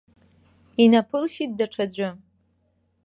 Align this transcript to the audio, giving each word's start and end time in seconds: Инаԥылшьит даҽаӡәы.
Инаԥылшьит 0.83 1.51
даҽаӡәы. 1.57 2.09